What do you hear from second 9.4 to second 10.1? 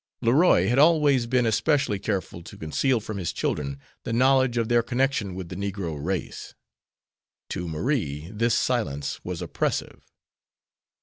oppressive.